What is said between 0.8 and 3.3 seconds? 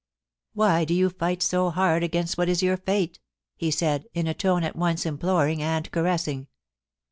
do you fight so hard gainst what is your fate?"